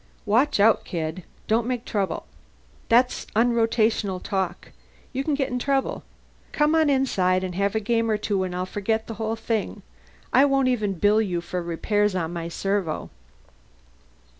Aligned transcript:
"Watch 0.25 0.59
out, 0.59 0.83
kid. 0.83 1.21
Don't 1.45 1.67
make 1.67 1.85
trouble. 1.85 2.25
That's 2.89 3.27
unrotational 3.35 4.19
talk. 4.19 4.71
You 5.13 5.23
can 5.23 5.35
get 5.35 5.51
in 5.51 5.59
trouble. 5.59 6.01
Come 6.53 6.73
on 6.73 6.89
inside 6.89 7.43
and 7.43 7.53
have 7.53 7.75
a 7.75 7.79
game 7.79 8.09
or 8.09 8.17
two, 8.17 8.41
and 8.43 8.55
I'll 8.55 8.65
forget 8.65 9.05
the 9.05 9.13
whole 9.21 9.35
thing. 9.35 9.83
I 10.33 10.43
won't 10.43 10.69
even 10.69 10.93
bill 10.93 11.21
you 11.21 11.39
for 11.39 11.61
repairs 11.61 12.15
on 12.15 12.33
my 12.33 12.47
servo." 12.47 13.11